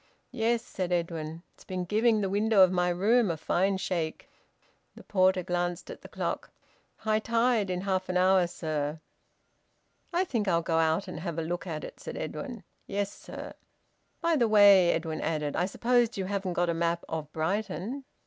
"Yes," 0.31 0.63
said 0.65 0.91
Edwin. 0.91 1.43
"It's 1.53 1.63
been 1.63 1.83
giving 1.85 2.21
the 2.21 2.29
window 2.31 2.61
of 2.63 2.71
my 2.71 2.89
room 2.89 3.29
a 3.29 3.37
fine 3.37 3.77
shake." 3.77 4.31
The 4.95 5.03
porter 5.03 5.43
glanced 5.43 5.91
at 5.91 6.01
the 6.01 6.07
clock. 6.07 6.49
"High 6.95 7.19
tide 7.19 7.69
in 7.69 7.81
half 7.81 8.09
an 8.09 8.17
hour, 8.17 8.47
sir." 8.47 8.99
"I 10.11 10.23
think 10.23 10.47
I'll 10.47 10.63
go 10.63 10.79
out 10.79 11.07
and 11.07 11.19
have 11.19 11.37
a 11.37 11.43
look 11.43 11.67
at 11.67 11.83
it," 11.83 11.99
said 11.99 12.17
Edwin. 12.17 12.63
"Yes, 12.87 13.13
sir." 13.13 13.53
"By 14.21 14.35
the 14.37 14.47
way," 14.47 14.89
Edwin 14.91 15.21
added, 15.21 15.55
"I 15.55 15.67
suppose 15.67 16.17
you 16.17 16.25
haven't 16.25 16.53
got 16.53 16.67
a 16.71 16.73
map 16.73 17.05
of 17.07 17.31
Brighton?" 17.31 18.03